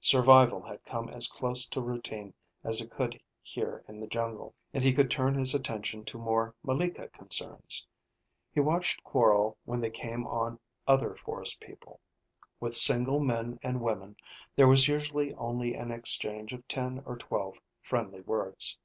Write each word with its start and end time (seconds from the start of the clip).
Survival 0.00 0.60
had 0.60 0.84
come 0.84 1.08
as 1.08 1.28
close 1.28 1.66
to 1.66 1.80
routine 1.80 2.34
as 2.62 2.82
it 2.82 2.90
could 2.90 3.18
here 3.40 3.82
in 3.88 4.00
the 4.00 4.06
jungle, 4.06 4.54
and 4.74 4.84
he 4.84 4.92
could 4.92 5.10
turn 5.10 5.32
his 5.34 5.54
attention 5.54 6.04
to 6.04 6.18
more 6.18 6.54
malika 6.62 7.08
concerns. 7.08 7.86
He 8.52 8.60
watched 8.60 9.02
Quorl 9.02 9.56
when 9.64 9.80
they 9.80 9.88
came 9.88 10.26
on 10.26 10.60
other 10.86 11.14
forest 11.16 11.58
people. 11.60 12.00
With 12.60 12.76
single 12.76 13.18
men 13.18 13.58
and 13.62 13.80
women 13.80 14.16
there 14.56 14.68
was 14.68 14.88
usually 14.88 15.32
only 15.36 15.72
an 15.72 15.90
exchange 15.90 16.52
of 16.52 16.68
ten 16.68 17.00
or 17.06 17.16
twelve 17.16 17.58
friendly 17.80 18.20
words. 18.20 18.76